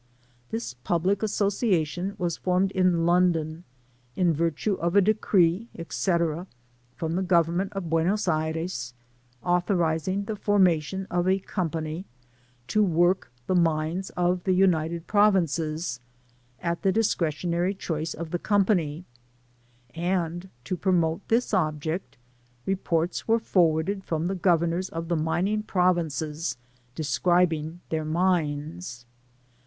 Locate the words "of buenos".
7.73-8.27